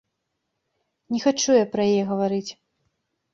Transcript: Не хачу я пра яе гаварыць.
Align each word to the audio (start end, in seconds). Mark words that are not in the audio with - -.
Не 1.15 1.19
хачу 1.25 1.57
я 1.63 1.67
пра 1.75 1.81
яе 1.91 2.03
гаварыць. 2.13 2.51